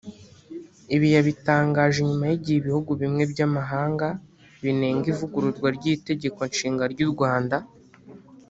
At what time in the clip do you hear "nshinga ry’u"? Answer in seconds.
6.51-7.09